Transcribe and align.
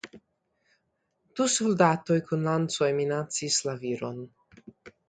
Du 1.35 1.47
soldatoj 1.57 2.17
kun 2.31 2.49
lancoj 2.51 2.91
minacis 3.03 3.63
la 3.71 3.79
viron. 3.87 4.23